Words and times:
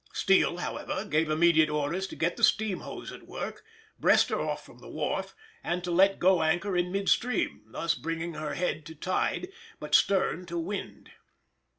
Steele, 0.13 0.57
however, 0.57 1.05
gave 1.05 1.29
immediate 1.29 1.69
orders 1.69 2.07
to 2.07 2.15
get 2.15 2.35
the 2.35 2.43
steam 2.43 2.79
hose 2.79 3.11
at 3.11 3.27
work, 3.27 3.63
breast 3.99 4.29
her 4.29 4.39
off 4.41 4.65
from 4.65 4.79
the 4.79 4.89
wharf, 4.89 5.35
and 5.63 5.83
to 5.83 5.91
let 5.91 6.17
go 6.17 6.41
anchor 6.41 6.75
in 6.75 6.91
mid 6.91 7.07
stream; 7.07 7.61
thus 7.71 7.93
bringing 7.93 8.33
her 8.33 8.55
head 8.55 8.83
to 8.87 8.95
tide, 8.95 9.49
but 9.79 9.93
stern 9.93 10.47
to 10.47 10.57
wind. 10.57 11.11